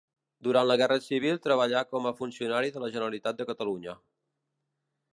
[0.45, 3.99] Durant la guerra civil treballà com a funcionari de la Generalitat de Catalunya.